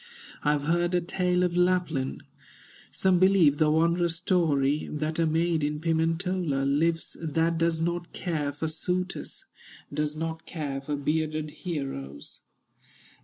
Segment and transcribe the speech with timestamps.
[0.41, 2.23] "I have heard a tale of Lapland,
[2.91, 8.51] Some believe the wondrous story, That a maid in Pimentola Lives that does not care
[8.51, 9.45] for suitors,
[9.93, 12.39] Does not care for bearded heroes."